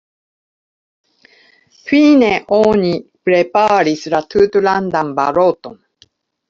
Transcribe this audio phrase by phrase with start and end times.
[1.91, 2.95] Fine oni
[3.29, 5.83] preparis la tutlandan baloton.